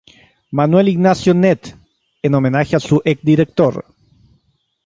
[0.49, 1.75] Manuel Ignacio Net"
[2.23, 3.85] en homenaje a su exdirector.